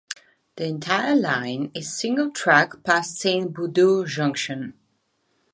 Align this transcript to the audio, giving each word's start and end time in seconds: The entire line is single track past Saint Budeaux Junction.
The 0.55 0.65
entire 0.67 1.15
line 1.15 1.69
is 1.75 1.95
single 1.95 2.31
track 2.31 2.83
past 2.83 3.17
Saint 3.19 3.53
Budeaux 3.53 4.07
Junction. 4.07 4.73